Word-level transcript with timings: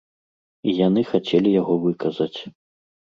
І 0.71 0.73
яны 0.87 1.01
хацелі 1.11 1.49
яго 1.61 1.73
выказаць. 1.87 2.35